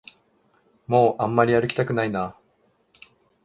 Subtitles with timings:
[0.87, 2.35] もうあんまり歩きたくないな